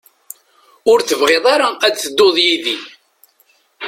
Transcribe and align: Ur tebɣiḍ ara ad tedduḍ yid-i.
Ur 0.91 0.99
tebɣiḍ 1.01 1.45
ara 1.53 1.67
ad 1.85 1.93
tedduḍ 1.95 2.35
yid-i. 2.45 2.77